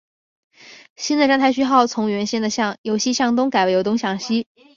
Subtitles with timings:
[0.95, 2.49] 新的站台序号从原先的
[2.81, 4.47] 由西向东改为由东向西。